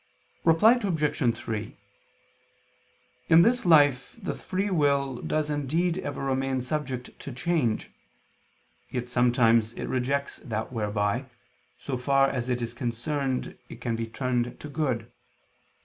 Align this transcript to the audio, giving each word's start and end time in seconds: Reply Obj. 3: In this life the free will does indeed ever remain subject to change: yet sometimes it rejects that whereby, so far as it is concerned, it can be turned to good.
Reply 0.43 0.79
Obj. 0.81 1.35
3: 1.37 1.77
In 3.29 3.41
this 3.43 3.67
life 3.67 4.15
the 4.19 4.33
free 4.33 4.71
will 4.71 5.21
does 5.21 5.51
indeed 5.51 5.99
ever 5.99 6.23
remain 6.23 6.61
subject 6.63 7.11
to 7.19 7.31
change: 7.31 7.91
yet 8.89 9.09
sometimes 9.09 9.73
it 9.73 9.85
rejects 9.85 10.37
that 10.37 10.73
whereby, 10.73 11.25
so 11.77 11.97
far 11.97 12.31
as 12.31 12.49
it 12.49 12.63
is 12.63 12.73
concerned, 12.73 13.55
it 13.69 13.79
can 13.79 13.95
be 13.95 14.07
turned 14.07 14.59
to 14.59 14.69
good. 14.69 15.11